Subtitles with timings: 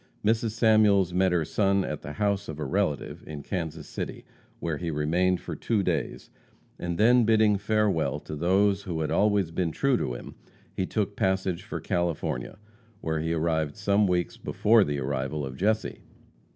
[0.25, 0.53] Mrs.
[0.53, 4.25] Samuels met her son at the house of a relative in Kansas City,
[4.59, 6.31] where he remained for two days,
[6.79, 10.33] and then bidding farewell to those who had always been true to him,
[10.73, 12.57] he took passage for California,
[13.01, 15.99] where he arrived some weeks before the arrival of Jesse.